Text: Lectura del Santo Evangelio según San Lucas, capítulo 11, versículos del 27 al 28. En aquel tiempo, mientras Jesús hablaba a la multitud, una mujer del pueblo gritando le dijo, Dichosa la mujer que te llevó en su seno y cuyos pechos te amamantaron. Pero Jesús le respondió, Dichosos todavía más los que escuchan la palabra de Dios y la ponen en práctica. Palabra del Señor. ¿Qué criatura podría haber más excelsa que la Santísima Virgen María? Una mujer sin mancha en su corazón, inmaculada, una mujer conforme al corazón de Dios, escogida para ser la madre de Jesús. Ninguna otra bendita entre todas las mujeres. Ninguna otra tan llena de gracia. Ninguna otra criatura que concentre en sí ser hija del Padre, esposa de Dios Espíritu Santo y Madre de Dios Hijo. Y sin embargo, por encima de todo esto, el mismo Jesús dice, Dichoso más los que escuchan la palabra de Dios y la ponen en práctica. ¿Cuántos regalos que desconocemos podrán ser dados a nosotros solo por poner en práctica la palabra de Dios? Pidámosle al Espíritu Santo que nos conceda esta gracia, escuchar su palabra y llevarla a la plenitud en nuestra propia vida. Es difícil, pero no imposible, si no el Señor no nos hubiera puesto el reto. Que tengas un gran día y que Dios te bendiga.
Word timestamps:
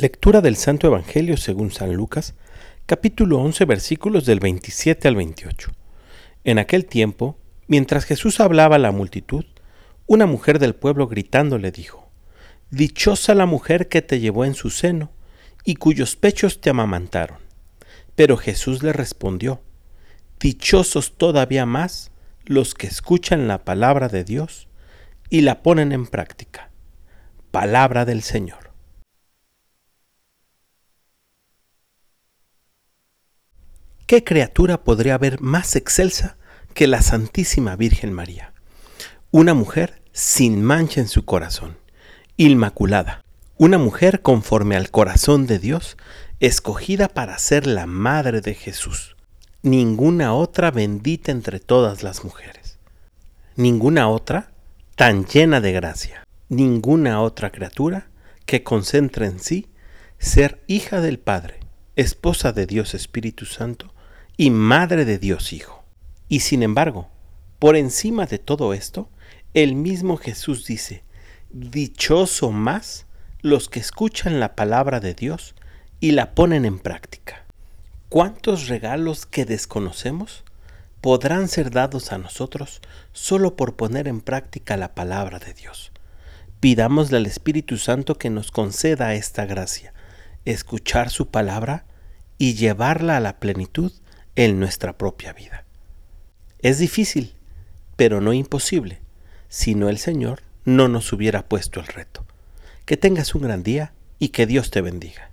Lectura 0.00 0.40
del 0.40 0.54
Santo 0.54 0.86
Evangelio 0.86 1.36
según 1.36 1.72
San 1.72 1.92
Lucas, 1.92 2.34
capítulo 2.86 3.38
11, 3.38 3.64
versículos 3.64 4.26
del 4.26 4.38
27 4.38 5.08
al 5.08 5.16
28. 5.16 5.72
En 6.44 6.60
aquel 6.60 6.86
tiempo, 6.86 7.36
mientras 7.66 8.04
Jesús 8.04 8.38
hablaba 8.38 8.76
a 8.76 8.78
la 8.78 8.92
multitud, 8.92 9.44
una 10.06 10.26
mujer 10.26 10.60
del 10.60 10.76
pueblo 10.76 11.08
gritando 11.08 11.58
le 11.58 11.72
dijo, 11.72 12.12
Dichosa 12.70 13.34
la 13.34 13.46
mujer 13.46 13.88
que 13.88 14.00
te 14.00 14.20
llevó 14.20 14.44
en 14.44 14.54
su 14.54 14.70
seno 14.70 15.10
y 15.64 15.74
cuyos 15.74 16.14
pechos 16.14 16.60
te 16.60 16.70
amamantaron. 16.70 17.38
Pero 18.14 18.36
Jesús 18.36 18.84
le 18.84 18.92
respondió, 18.92 19.62
Dichosos 20.38 21.18
todavía 21.18 21.66
más 21.66 22.12
los 22.44 22.74
que 22.74 22.86
escuchan 22.86 23.48
la 23.48 23.64
palabra 23.64 24.06
de 24.06 24.22
Dios 24.22 24.68
y 25.28 25.40
la 25.40 25.60
ponen 25.64 25.90
en 25.90 26.06
práctica. 26.06 26.70
Palabra 27.50 28.04
del 28.04 28.22
Señor. 28.22 28.67
¿Qué 34.08 34.24
criatura 34.24 34.84
podría 34.84 35.16
haber 35.16 35.42
más 35.42 35.76
excelsa 35.76 36.38
que 36.72 36.86
la 36.86 37.02
Santísima 37.02 37.76
Virgen 37.76 38.14
María? 38.14 38.54
Una 39.30 39.52
mujer 39.52 40.00
sin 40.12 40.62
mancha 40.62 41.02
en 41.02 41.08
su 41.08 41.26
corazón, 41.26 41.76
inmaculada, 42.38 43.22
una 43.58 43.76
mujer 43.76 44.22
conforme 44.22 44.76
al 44.76 44.90
corazón 44.90 45.46
de 45.46 45.58
Dios, 45.58 45.98
escogida 46.40 47.08
para 47.08 47.36
ser 47.36 47.66
la 47.66 47.84
madre 47.84 48.40
de 48.40 48.54
Jesús. 48.54 49.14
Ninguna 49.60 50.32
otra 50.32 50.70
bendita 50.70 51.30
entre 51.30 51.60
todas 51.60 52.02
las 52.02 52.24
mujeres. 52.24 52.78
Ninguna 53.56 54.08
otra 54.08 54.52
tan 54.96 55.26
llena 55.26 55.60
de 55.60 55.72
gracia. 55.72 56.26
Ninguna 56.48 57.20
otra 57.20 57.52
criatura 57.52 58.08
que 58.46 58.62
concentre 58.62 59.26
en 59.26 59.38
sí 59.38 59.68
ser 60.18 60.64
hija 60.66 61.02
del 61.02 61.18
Padre, 61.18 61.60
esposa 61.94 62.52
de 62.52 62.64
Dios 62.64 62.94
Espíritu 62.94 63.44
Santo 63.44 63.92
y 64.40 64.50
Madre 64.50 65.04
de 65.04 65.18
Dios 65.18 65.52
Hijo. 65.52 65.82
Y 66.28 66.40
sin 66.40 66.62
embargo, 66.62 67.08
por 67.58 67.76
encima 67.76 68.24
de 68.24 68.38
todo 68.38 68.72
esto, 68.72 69.10
el 69.52 69.74
mismo 69.74 70.16
Jesús 70.16 70.64
dice, 70.64 71.02
Dichoso 71.50 72.52
más 72.52 73.06
los 73.40 73.68
que 73.68 73.80
escuchan 73.80 74.38
la 74.38 74.54
palabra 74.54 75.00
de 75.00 75.14
Dios 75.14 75.56
y 75.98 76.12
la 76.12 76.36
ponen 76.36 76.64
en 76.64 76.78
práctica. 76.78 77.46
¿Cuántos 78.08 78.68
regalos 78.68 79.26
que 79.26 79.44
desconocemos 79.44 80.44
podrán 81.00 81.48
ser 81.48 81.72
dados 81.72 82.12
a 82.12 82.18
nosotros 82.18 82.80
solo 83.12 83.56
por 83.56 83.74
poner 83.74 84.06
en 84.06 84.20
práctica 84.20 84.76
la 84.76 84.94
palabra 84.94 85.40
de 85.40 85.52
Dios? 85.52 85.90
Pidámosle 86.60 87.16
al 87.16 87.26
Espíritu 87.26 87.76
Santo 87.76 88.16
que 88.18 88.30
nos 88.30 88.52
conceda 88.52 89.14
esta 89.14 89.46
gracia, 89.46 89.94
escuchar 90.44 91.10
su 91.10 91.28
palabra 91.28 91.86
y 92.38 92.54
llevarla 92.54 93.16
a 93.16 93.20
la 93.20 93.40
plenitud 93.40 93.92
en 94.38 94.60
nuestra 94.60 94.96
propia 94.96 95.32
vida. 95.32 95.64
Es 96.60 96.78
difícil, 96.78 97.34
pero 97.96 98.20
no 98.20 98.32
imposible, 98.32 99.00
si 99.48 99.74
no 99.74 99.88
el 99.88 99.98
Señor 99.98 100.42
no 100.64 100.86
nos 100.86 101.12
hubiera 101.12 101.48
puesto 101.48 101.80
el 101.80 101.88
reto. 101.88 102.24
Que 102.84 102.96
tengas 102.96 103.34
un 103.34 103.42
gran 103.42 103.64
día 103.64 103.94
y 104.20 104.28
que 104.28 104.46
Dios 104.46 104.70
te 104.70 104.80
bendiga. 104.80 105.32